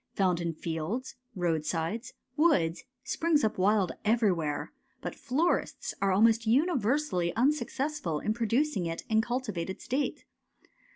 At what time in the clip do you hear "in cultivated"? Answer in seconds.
9.09-9.79